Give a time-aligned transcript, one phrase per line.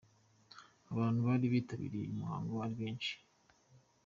[0.91, 3.13] Abantu bari bitabiriye uyu muhango ari benshi.